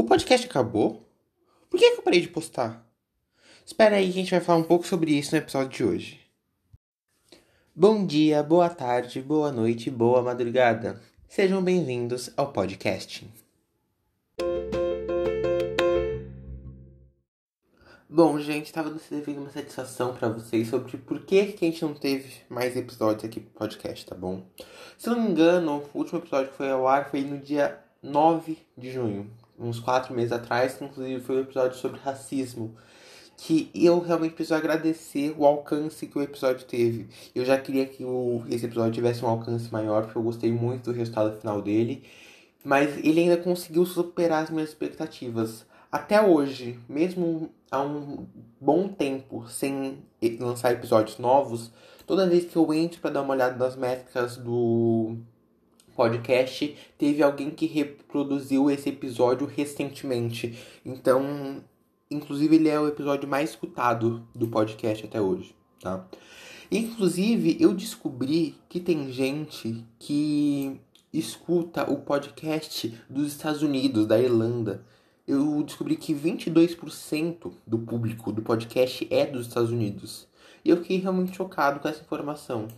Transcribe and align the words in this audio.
O 0.00 0.04
podcast 0.04 0.46
acabou? 0.46 1.06
Por 1.68 1.78
que, 1.78 1.90
que 1.90 1.98
eu 1.98 2.02
parei 2.02 2.22
de 2.22 2.28
postar? 2.28 2.90
Espera 3.66 3.96
aí 3.96 4.06
que 4.06 4.18
a 4.18 4.22
gente 4.22 4.30
vai 4.30 4.40
falar 4.40 4.58
um 4.58 4.64
pouco 4.64 4.86
sobre 4.86 5.12
isso 5.12 5.32
no 5.32 5.36
episódio 5.36 5.68
de 5.68 5.84
hoje. 5.84 6.20
Bom 7.76 8.06
dia, 8.06 8.42
boa 8.42 8.70
tarde, 8.70 9.20
boa 9.20 9.52
noite, 9.52 9.90
boa 9.90 10.22
madrugada. 10.22 10.98
Sejam 11.28 11.62
bem-vindos 11.62 12.30
ao 12.34 12.50
podcast. 12.50 13.30
Bom, 18.08 18.40
gente, 18.40 18.64
estava 18.64 18.88
devendo 19.10 19.42
uma 19.42 19.50
satisfação 19.50 20.14
para 20.16 20.30
vocês 20.30 20.68
sobre 20.68 20.96
por 20.96 21.26
que, 21.26 21.52
que 21.52 21.66
a 21.66 21.70
gente 21.70 21.84
não 21.84 21.92
teve 21.92 22.40
mais 22.48 22.74
episódios 22.74 23.26
aqui 23.26 23.38
pro 23.38 23.52
podcast, 23.52 24.06
tá 24.06 24.14
bom? 24.14 24.46
Se 24.96 25.10
não 25.10 25.20
me 25.20 25.30
engano, 25.30 25.84
o 25.92 25.98
último 25.98 26.20
episódio 26.20 26.52
que 26.52 26.56
foi 26.56 26.70
ao 26.70 26.88
ar 26.88 27.10
foi 27.10 27.20
no 27.20 27.36
dia 27.36 27.78
9 28.02 28.56
de 28.78 28.90
junho, 28.90 29.30
uns 29.60 29.78
quatro 29.78 30.14
meses 30.14 30.32
atrás, 30.32 30.74
que 30.74 30.84
inclusive 30.84 31.20
foi 31.20 31.36
um 31.36 31.40
episódio 31.40 31.76
sobre 31.76 32.00
racismo. 32.00 32.74
Que 33.36 33.70
eu 33.74 34.00
realmente 34.00 34.34
preciso 34.34 34.54
agradecer 34.54 35.34
o 35.38 35.46
alcance 35.46 36.06
que 36.06 36.18
o 36.18 36.22
episódio 36.22 36.66
teve. 36.66 37.08
Eu 37.34 37.44
já 37.44 37.58
queria 37.58 37.86
que 37.86 38.04
o, 38.04 38.42
esse 38.50 38.66
episódio 38.66 38.92
tivesse 38.92 39.24
um 39.24 39.28
alcance 39.28 39.72
maior, 39.72 40.02
porque 40.04 40.18
eu 40.18 40.22
gostei 40.22 40.52
muito 40.52 40.90
do 40.90 40.96
resultado 40.96 41.38
final 41.38 41.62
dele. 41.62 42.04
Mas 42.62 42.98
ele 42.98 43.20
ainda 43.20 43.38
conseguiu 43.38 43.86
superar 43.86 44.44
as 44.44 44.50
minhas 44.50 44.68
expectativas. 44.68 45.64
Até 45.90 46.20
hoje, 46.20 46.78
mesmo 46.88 47.50
há 47.70 47.80
um 47.82 48.26
bom 48.60 48.88
tempo 48.88 49.48
sem 49.48 49.98
lançar 50.38 50.72
episódios 50.72 51.18
novos, 51.18 51.72
toda 52.06 52.28
vez 52.28 52.44
que 52.44 52.56
eu 52.56 52.72
entro 52.74 53.00
para 53.00 53.10
dar 53.10 53.22
uma 53.22 53.34
olhada 53.34 53.56
nas 53.56 53.74
métricas 53.74 54.36
do 54.36 55.16
podcast, 56.00 56.74
teve 56.96 57.22
alguém 57.22 57.50
que 57.50 57.66
reproduziu 57.66 58.70
esse 58.70 58.88
episódio 58.88 59.46
recentemente. 59.46 60.58
Então, 60.82 61.62
inclusive, 62.10 62.56
ele 62.56 62.70
é 62.70 62.80
o 62.80 62.88
episódio 62.88 63.28
mais 63.28 63.50
escutado 63.50 64.26
do 64.34 64.48
podcast 64.48 65.04
até 65.04 65.20
hoje, 65.20 65.54
tá? 65.78 66.08
Inclusive, 66.72 67.58
eu 67.60 67.74
descobri 67.74 68.54
que 68.66 68.80
tem 68.80 69.12
gente 69.12 69.84
que 69.98 70.80
escuta 71.12 71.90
o 71.90 71.98
podcast 71.98 72.98
dos 73.10 73.26
Estados 73.26 73.60
Unidos, 73.60 74.06
da 74.06 74.18
Irlanda. 74.18 74.82
Eu 75.28 75.62
descobri 75.62 75.96
que 75.96 76.14
22% 76.14 77.52
do 77.66 77.78
público 77.78 78.32
do 78.32 78.40
podcast 78.40 79.06
é 79.10 79.26
dos 79.26 79.48
Estados 79.48 79.70
Unidos. 79.70 80.26
E 80.64 80.70
eu 80.70 80.78
fiquei 80.78 80.96
realmente 80.96 81.36
chocado 81.36 81.78
com 81.78 81.88
essa 81.88 82.00
informação. 82.00 82.68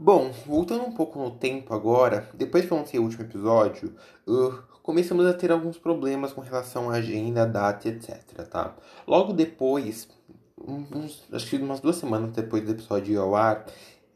Bom, 0.00 0.30
voltando 0.46 0.84
um 0.84 0.92
pouco 0.92 1.18
no 1.18 1.32
tempo 1.32 1.74
agora, 1.74 2.28
depois 2.32 2.64
que 2.64 2.70
eu 2.70 2.78
lancei 2.78 3.00
o 3.00 3.02
último 3.02 3.24
episódio, 3.24 3.92
uh, 4.28 4.62
começamos 4.80 5.26
a 5.26 5.34
ter 5.34 5.50
alguns 5.50 5.76
problemas 5.76 6.32
com 6.32 6.40
relação 6.40 6.88
à 6.88 6.94
agenda, 6.94 7.44
data, 7.44 7.88
etc, 7.88 8.22
tá? 8.48 8.76
Logo 9.08 9.32
depois, 9.32 10.08
uns, 10.56 11.24
acho 11.32 11.50
que 11.50 11.56
umas 11.56 11.80
duas 11.80 11.96
semanas 11.96 12.30
depois 12.30 12.62
do 12.64 12.70
episódio 12.70 13.14
ir 13.14 13.16
ao 13.16 13.34
ar, 13.34 13.66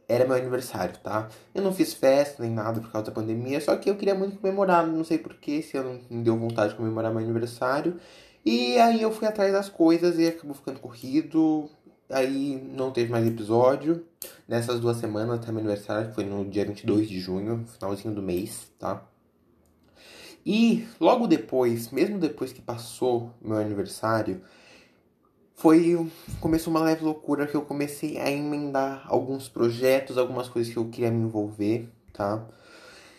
era 0.08 0.24
meu 0.24 0.36
aniversário, 0.36 0.96
tá? 1.02 1.28
Eu 1.52 1.64
não 1.64 1.74
fiz 1.74 1.92
festa 1.92 2.44
nem 2.44 2.52
nada 2.52 2.80
por 2.80 2.92
causa 2.92 3.06
da 3.08 3.12
pandemia, 3.12 3.60
só 3.60 3.74
que 3.74 3.90
eu 3.90 3.96
queria 3.96 4.14
muito 4.14 4.38
comemorar, 4.38 4.86
não 4.86 5.02
sei 5.02 5.18
porquê, 5.18 5.62
se 5.62 5.76
eu 5.76 5.82
não 5.82 6.00
me 6.08 6.22
deu 6.22 6.38
vontade 6.38 6.70
de 6.70 6.76
comemorar 6.76 7.10
meu 7.10 7.24
aniversário. 7.24 7.98
E 8.44 8.78
aí 8.78 9.02
eu 9.02 9.10
fui 9.10 9.26
atrás 9.26 9.52
das 9.52 9.68
coisas 9.68 10.16
e 10.16 10.28
acabou 10.28 10.54
ficando 10.54 10.78
corrido, 10.78 11.68
Aí 12.12 12.62
não 12.76 12.90
teve 12.90 13.10
mais 13.10 13.26
episódio. 13.26 14.04
Nessas 14.46 14.78
duas 14.80 14.98
semanas 14.98 15.38
até 15.38 15.50
meu 15.50 15.60
aniversário, 15.60 16.08
que 16.10 16.14
foi 16.14 16.24
no 16.24 16.44
dia 16.44 16.64
22 16.64 17.08
de 17.08 17.18
junho, 17.18 17.64
finalzinho 17.66 18.14
do 18.14 18.22
mês, 18.22 18.70
tá? 18.78 19.02
E 20.44 20.86
logo 21.00 21.26
depois, 21.26 21.90
mesmo 21.90 22.18
depois 22.18 22.52
que 22.52 22.60
passou 22.60 23.32
meu 23.40 23.56
aniversário, 23.56 24.42
foi 25.54 26.10
começou 26.40 26.72
uma 26.72 26.82
leve 26.82 27.04
loucura 27.04 27.46
que 27.46 27.54
eu 27.54 27.62
comecei 27.62 28.18
a 28.18 28.30
emendar 28.30 29.04
alguns 29.06 29.48
projetos, 29.48 30.18
algumas 30.18 30.48
coisas 30.48 30.72
que 30.72 30.78
eu 30.78 30.88
queria 30.88 31.10
me 31.10 31.22
envolver, 31.22 31.88
tá? 32.12 32.44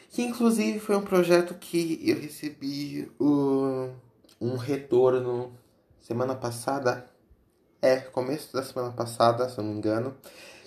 Que 0.10 0.22
inclusive 0.22 0.80
foi 0.80 0.96
um 0.96 1.02
projeto 1.02 1.56
que 1.56 2.00
eu 2.04 2.20
recebi 2.20 3.10
uh, 3.20 3.90
um 4.40 4.58
retorno 4.58 5.54
semana 6.00 6.36
passada, 6.36 7.06
é, 7.84 7.98
começo 7.98 8.54
da 8.54 8.64
semana 8.64 8.94
passada, 8.94 9.50
se 9.50 9.58
eu 9.58 9.64
não 9.66 9.74
me 9.74 9.78
engano, 9.78 10.16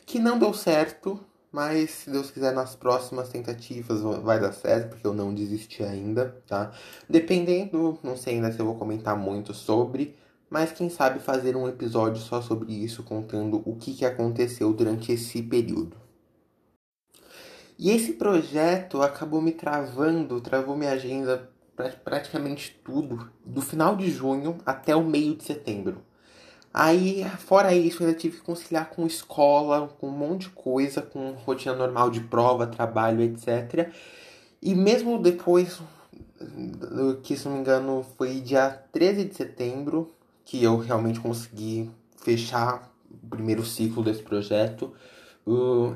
que 0.04 0.18
não 0.18 0.38
deu 0.38 0.52
certo, 0.52 1.18
mas 1.50 1.90
se 1.90 2.10
Deus 2.10 2.30
quiser 2.30 2.52
nas 2.52 2.76
próximas 2.76 3.30
tentativas 3.30 4.02
vai 4.22 4.38
dar 4.38 4.52
certo, 4.52 4.90
porque 4.90 5.06
eu 5.06 5.14
não 5.14 5.32
desisti 5.32 5.82
ainda, 5.82 6.36
tá? 6.46 6.72
Dependendo, 7.08 7.98
não 8.02 8.18
sei 8.18 8.34
ainda 8.34 8.52
se 8.52 8.60
eu 8.60 8.66
vou 8.66 8.74
comentar 8.74 9.16
muito 9.16 9.54
sobre, 9.54 10.14
mas 10.50 10.72
quem 10.72 10.90
sabe 10.90 11.18
fazer 11.18 11.56
um 11.56 11.66
episódio 11.66 12.20
só 12.20 12.42
sobre 12.42 12.74
isso, 12.74 13.02
contando 13.02 13.62
o 13.64 13.76
que, 13.76 13.94
que 13.94 14.04
aconteceu 14.04 14.74
durante 14.74 15.10
esse 15.10 15.42
período. 15.42 15.96
E 17.78 17.90
esse 17.90 18.12
projeto 18.12 19.00
acabou 19.00 19.40
me 19.40 19.52
travando, 19.52 20.38
travou 20.42 20.76
minha 20.76 20.92
agenda 20.92 21.48
praticamente 22.04 22.78
tudo, 22.84 23.30
do 23.42 23.62
final 23.62 23.96
de 23.96 24.10
junho 24.10 24.58
até 24.66 24.94
o 24.94 25.02
meio 25.02 25.34
de 25.34 25.44
setembro. 25.44 26.04
Aí, 26.78 27.24
fora 27.38 27.74
isso, 27.74 28.02
eu 28.02 28.06
ainda 28.06 28.18
tive 28.18 28.36
que 28.36 28.42
conciliar 28.42 28.90
com 28.90 29.06
escola, 29.06 29.88
com 29.98 30.08
um 30.08 30.10
monte 30.10 30.42
de 30.42 30.50
coisa, 30.50 31.00
com 31.00 31.30
rotina 31.30 31.74
normal 31.74 32.10
de 32.10 32.20
prova, 32.20 32.66
trabalho, 32.66 33.22
etc. 33.22 33.90
E 34.60 34.74
mesmo 34.74 35.18
depois, 35.18 35.80
que 37.22 37.34
se 37.34 37.46
não 37.46 37.54
me 37.54 37.60
engano 37.60 38.04
foi 38.18 38.42
dia 38.42 38.68
13 38.92 39.24
de 39.24 39.34
setembro, 39.34 40.12
que 40.44 40.62
eu 40.62 40.76
realmente 40.76 41.18
consegui 41.18 41.90
fechar 42.22 42.92
o 43.10 43.26
primeiro 43.26 43.64
ciclo 43.64 44.04
desse 44.04 44.22
projeto. 44.22 44.92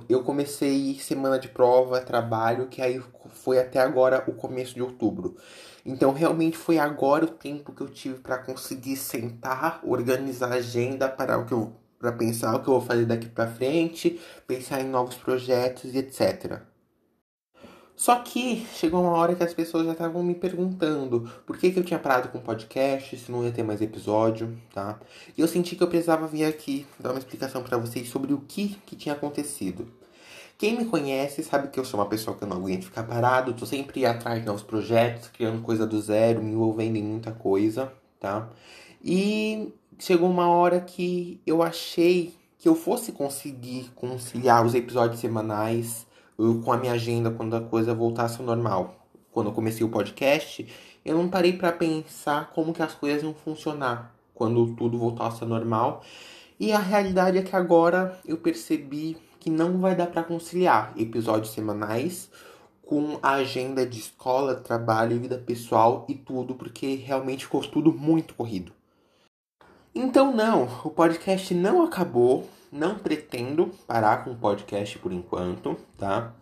Eu 0.09 0.23
comecei 0.23 0.95
semana 1.01 1.39
de 1.39 1.49
prova, 1.49 2.01
trabalho, 2.01 2.69
que 2.69 2.81
aí 2.81 3.03
foi 3.29 3.59
até 3.59 3.81
agora 3.81 4.23
o 4.29 4.33
começo 4.33 4.75
de 4.75 4.83
outubro. 4.83 5.37
Então, 5.85 6.13
realmente 6.13 6.57
foi 6.57 6.79
agora 6.79 7.25
o 7.25 7.31
tempo 7.31 7.73
que 7.73 7.81
eu 7.81 7.89
tive 7.89 8.19
para 8.21 8.39
conseguir 8.39 8.97
sentar, 8.97 9.81
organizar 9.83 10.53
a 10.53 10.57
agenda 10.57 11.09
para 11.09 11.39
o 11.39 11.47
que 11.47 11.53
eu 11.53 11.73
para 11.99 12.13
pensar 12.13 12.55
o 12.55 12.63
que 12.63 12.69
eu 12.69 12.75
vou 12.75 12.81
fazer 12.81 13.05
daqui 13.05 13.29
para 13.29 13.47
frente, 13.47 14.19
pensar 14.47 14.81
em 14.81 14.89
novos 14.89 15.17
projetos 15.17 15.95
e 15.95 15.99
etc. 15.99 16.63
Só 18.01 18.17
que 18.17 18.67
chegou 18.73 19.03
uma 19.03 19.11
hora 19.11 19.35
que 19.35 19.45
as 19.45 19.53
pessoas 19.53 19.85
já 19.85 19.93
estavam 19.93 20.23
me 20.23 20.35
perguntando 20.35 21.31
por 21.45 21.59
que, 21.59 21.71
que 21.71 21.79
eu 21.79 21.85
tinha 21.85 21.99
parado 21.99 22.31
com 22.31 22.39
o 22.39 22.41
podcast, 22.41 23.15
se 23.15 23.31
não 23.31 23.45
ia 23.45 23.53
ter 23.53 23.63
mais 23.63 23.83
episódio, 23.83 24.57
tá? 24.73 24.99
E 25.37 25.41
eu 25.43 25.47
senti 25.47 25.77
que 25.77 25.83
eu 25.83 25.87
precisava 25.87 26.27
vir 26.27 26.47
aqui 26.47 26.87
dar 26.99 27.11
uma 27.11 27.19
explicação 27.19 27.63
para 27.63 27.77
vocês 27.77 28.09
sobre 28.09 28.33
o 28.33 28.39
que, 28.39 28.79
que 28.87 28.97
tinha 28.97 29.15
acontecido. 29.15 29.87
Quem 30.57 30.79
me 30.79 30.87
conhece 30.87 31.45
sabe 31.45 31.69
que 31.69 31.79
eu 31.79 31.85
sou 31.85 32.01
uma 32.01 32.07
pessoa 32.07 32.35
que 32.35 32.43
eu 32.43 32.49
não 32.49 32.57
aguento 32.57 32.85
ficar 32.85 33.03
parado, 33.03 33.53
tô 33.53 33.67
sempre 33.67 34.07
atrás 34.07 34.41
de 34.41 34.47
novos 34.47 34.63
projetos, 34.63 35.29
criando 35.29 35.61
coisa 35.61 35.87
do 35.87 36.01
zero, 36.01 36.43
me 36.43 36.53
envolvendo 36.53 36.97
em 36.97 37.03
muita 37.03 37.33
coisa, 37.33 37.93
tá? 38.19 38.49
E 39.05 39.75
chegou 39.99 40.31
uma 40.31 40.49
hora 40.49 40.81
que 40.81 41.39
eu 41.47 41.63
achei 41.63 42.35
que 42.57 42.67
eu 42.67 42.75
fosse 42.75 43.13
conseguir 43.13 43.91
conciliar 43.95 44.65
os 44.65 44.75
episódios 44.75 45.21
semanais 45.21 46.09
com 46.65 46.73
a 46.73 46.77
minha 46.77 46.93
agenda 46.93 47.31
quando 47.31 47.55
a 47.55 47.61
coisa 47.61 47.95
voltasse 47.95 48.41
ao 48.41 48.47
normal. 48.47 48.95
Quando 49.33 49.49
eu 49.49 49.53
comecei 49.53 49.85
o 49.85 49.91
podcast, 49.91 50.67
eu 51.05 51.17
não 51.17 51.29
parei 51.29 51.53
para 51.53 51.73
pensar 51.73 52.51
como 52.55 52.73
que 52.73 52.83
as 52.83 52.95
coisas 52.95 53.23
iam 53.23 53.35
funcionar 53.35 54.15
quando 54.35 54.75
tudo 54.75 54.99
voltasse 54.99 55.43
ao 55.43 55.49
normal. 55.49 56.03
E 56.59 56.73
a 56.73 56.79
realidade 56.79 57.39
é 57.39 57.43
que 57.43 57.55
agora 57.55 58.19
eu 58.25 58.37
percebi 58.37 59.17
que 59.39 59.49
não 59.49 59.79
vai 59.79 59.95
dar 59.95 60.09
para 60.09 60.23
conciliar 60.23 60.93
episódios 60.97 61.53
semanais 61.53 62.31
com 62.83 63.19
a 63.23 63.35
agenda 63.35 63.87
de 63.87 64.01
escola, 64.01 64.55
trabalho, 64.55 65.21
vida 65.21 65.39
pessoal 65.39 66.05
e 66.09 66.15
tudo, 66.15 66.55
porque 66.55 66.97
realmente 66.97 67.45
ficou 67.45 67.63
tudo 67.63 67.93
muito 67.93 68.35
corrido. 68.35 68.73
Então 69.95 70.35
não, 70.35 70.69
o 70.85 70.91
podcast 70.91 71.55
não 71.55 71.83
acabou, 71.83 72.49
não 72.71 72.99
pretendo 72.99 73.71
parar 73.87 74.25
com 74.25 74.33
o 74.33 74.37
podcast 74.37 74.99
por 74.99 75.13
enquanto, 75.13 75.77
tá? 75.97 76.35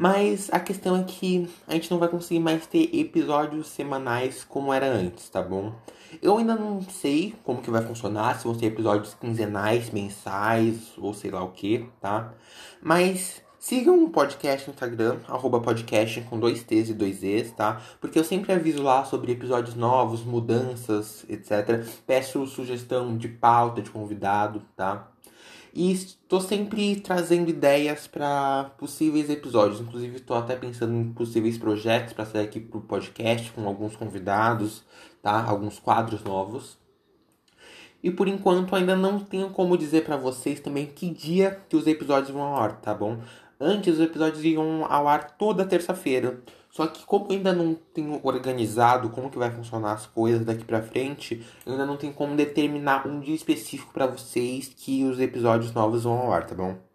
Mas 0.00 0.48
a 0.50 0.58
questão 0.58 0.96
é 0.96 1.02
que 1.02 1.46
a 1.68 1.74
gente 1.74 1.90
não 1.90 1.98
vai 1.98 2.08
conseguir 2.08 2.40
mais 2.40 2.66
ter 2.66 2.88
episódios 2.96 3.66
semanais 3.66 4.42
como 4.42 4.72
era 4.72 4.86
antes, 4.86 5.28
tá 5.28 5.42
bom? 5.42 5.74
Eu 6.22 6.38
ainda 6.38 6.54
não 6.54 6.80
sei 6.80 7.34
como 7.44 7.60
que 7.60 7.70
vai 7.70 7.82
funcionar, 7.82 8.38
se 8.38 8.44
vão 8.44 8.58
ser 8.58 8.64
episódios 8.64 9.12
quinzenais, 9.12 9.90
mensais 9.90 10.94
ou 10.96 11.12
sei 11.12 11.30
lá 11.30 11.44
o 11.44 11.50
que, 11.50 11.86
tá? 12.00 12.32
Mas 12.80 13.42
sigam 13.58 14.02
o 14.02 14.08
podcast 14.08 14.66
no 14.66 14.72
Instagram, 14.72 15.18
arroba 15.28 15.60
podcast 15.60 16.22
com 16.22 16.40
dois 16.40 16.62
T's 16.62 16.88
e 16.88 16.94
dois 16.94 17.22
E's, 17.22 17.52
tá? 17.52 17.82
Porque 18.00 18.18
eu 18.18 18.24
sempre 18.24 18.54
aviso 18.54 18.82
lá 18.82 19.04
sobre 19.04 19.32
episódios 19.32 19.74
novos, 19.74 20.24
mudanças, 20.24 21.26
etc. 21.28 21.86
Peço 22.06 22.46
sugestão 22.46 23.18
de 23.18 23.28
pauta, 23.28 23.82
de 23.82 23.90
convidado, 23.90 24.62
tá? 24.74 25.10
E 25.72 25.92
estou 25.92 26.40
sempre 26.40 26.96
trazendo 26.96 27.48
ideias 27.48 28.06
para 28.06 28.72
possíveis 28.76 29.30
episódios. 29.30 29.80
Inclusive, 29.80 30.16
estou 30.16 30.36
até 30.36 30.56
pensando 30.56 30.94
em 30.94 31.12
possíveis 31.12 31.56
projetos 31.56 32.12
para 32.12 32.26
sair 32.26 32.44
aqui 32.44 32.58
pro 32.58 32.80
podcast 32.80 33.50
com 33.52 33.66
alguns 33.66 33.94
convidados, 33.94 34.82
tá? 35.22 35.44
Alguns 35.44 35.78
quadros 35.78 36.24
novos. 36.24 36.78
E 38.02 38.10
por 38.10 38.26
enquanto 38.26 38.74
ainda 38.74 38.96
não 38.96 39.20
tenho 39.20 39.50
como 39.50 39.76
dizer 39.76 40.04
para 40.04 40.16
vocês 40.16 40.58
também 40.58 40.86
que 40.86 41.10
dia 41.10 41.60
que 41.68 41.76
os 41.76 41.86
episódios 41.86 42.30
vão 42.30 42.42
ao 42.42 42.56
ar, 42.56 42.80
tá 42.80 42.94
bom? 42.94 43.18
Antes 43.60 43.94
os 43.94 44.00
episódios 44.00 44.42
iam 44.42 44.86
ao 44.88 45.06
ar 45.06 45.36
toda 45.36 45.66
terça-feira. 45.66 46.40
Só 46.70 46.86
que 46.86 47.04
como 47.04 47.30
ainda 47.30 47.52
não 47.52 47.74
tenho 47.74 48.18
organizado 48.22 49.10
como 49.10 49.28
que 49.28 49.38
vai 49.38 49.50
funcionar 49.50 49.92
as 49.92 50.06
coisas 50.06 50.46
daqui 50.46 50.64
para 50.64 50.80
frente, 50.80 51.44
ainda 51.66 51.84
não 51.84 51.96
tenho 51.96 52.14
como 52.14 52.36
determinar 52.36 53.06
um 53.06 53.20
dia 53.20 53.34
específico 53.34 53.92
para 53.92 54.06
vocês 54.06 54.72
que 54.74 55.04
os 55.04 55.20
episódios 55.20 55.72
novos 55.72 56.04
vão 56.04 56.18
ao 56.18 56.32
ar, 56.32 56.46
tá 56.46 56.54
bom? 56.54 56.89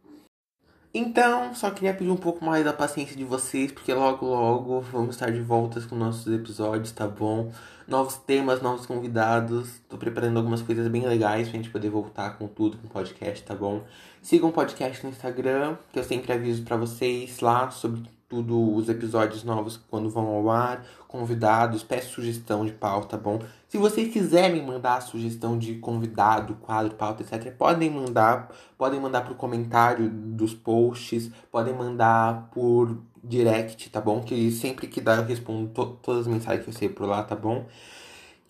Então, 0.97 1.53
só 1.53 1.69
queria 1.71 1.93
pedir 1.93 2.09
um 2.09 2.15
pouco 2.15 2.45
mais 2.45 2.63
da 2.63 2.71
paciência 2.71 3.17
de 3.17 3.25
vocês, 3.25 3.69
porque 3.69 3.93
logo 3.93 4.27
logo 4.27 4.79
vamos 4.79 5.15
estar 5.15 5.29
de 5.29 5.41
volta 5.41 5.81
com 5.81 5.93
nossos 5.93 6.33
episódios, 6.33 6.93
tá 6.93 7.05
bom? 7.05 7.51
Novos 7.85 8.15
temas, 8.15 8.61
novos 8.61 8.85
convidados. 8.85 9.81
Tô 9.89 9.97
preparando 9.97 10.37
algumas 10.37 10.61
coisas 10.61 10.87
bem 10.87 11.05
legais 11.05 11.49
pra 11.49 11.57
gente 11.57 11.69
poder 11.69 11.89
voltar 11.89 12.37
com 12.37 12.47
tudo, 12.47 12.77
com 12.77 12.87
o 12.87 12.89
podcast, 12.89 13.43
tá 13.43 13.53
bom? 13.53 13.83
Sigam 14.21 14.47
o 14.47 14.53
podcast 14.53 15.03
no 15.03 15.11
Instagram, 15.11 15.75
que 15.91 15.99
eu 15.99 16.03
sempre 16.05 16.31
aviso 16.31 16.63
para 16.63 16.77
vocês 16.77 17.41
lá 17.41 17.69
sobre 17.71 18.03
tudo 18.29 18.73
os 18.73 18.87
episódios 18.87 19.43
novos 19.43 19.77
quando 19.89 20.09
vão 20.09 20.27
ao 20.27 20.49
ar, 20.49 20.81
convidados, 21.09 21.83
peço 21.83 22.13
sugestão 22.13 22.65
de 22.65 22.71
pauta, 22.71 23.17
tá 23.17 23.17
bom? 23.17 23.41
Se 23.75 23.79
vocês 23.79 24.13
quiserem 24.13 24.65
mandar 24.65 25.01
sugestão 25.01 25.57
de 25.57 25.75
convidado, 25.75 26.55
quadro, 26.61 26.95
pauta, 26.95 27.23
etc, 27.23 27.53
podem 27.57 27.89
mandar, 27.89 28.49
podem 28.77 29.01
mandar 29.01 29.25
por 29.25 29.35
comentário 29.35 30.09
dos 30.09 30.53
posts, 30.53 31.29
podem 31.51 31.73
mandar 31.73 32.49
por 32.53 32.97
direct, 33.21 33.89
tá 33.89 33.99
bom? 33.99 34.21
Que 34.21 34.49
sempre 34.49 34.87
que 34.87 35.01
dá 35.01 35.15
eu 35.15 35.25
respondo 35.25 35.67
to 35.71 35.87
todas 36.01 36.21
as 36.21 36.27
mensagens 36.27 36.63
que 36.63 36.69
eu 36.69 36.73
sei 36.73 36.87
por 36.87 37.05
lá, 37.05 37.21
tá 37.21 37.35
bom? 37.35 37.65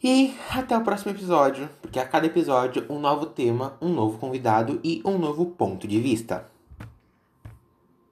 E 0.04 0.32
até 0.52 0.78
o 0.78 0.84
próximo 0.84 1.12
episódio, 1.12 1.68
porque 1.82 1.98
a 1.98 2.06
cada 2.06 2.28
episódio 2.28 2.86
um 2.88 3.00
novo 3.00 3.26
tema, 3.26 3.76
um 3.82 3.90
novo 3.90 4.20
convidado 4.20 4.80
e 4.84 5.02
um 5.04 5.18
novo 5.18 5.48
ponto 5.48 5.88
de 5.88 6.00
vista. 6.00 6.55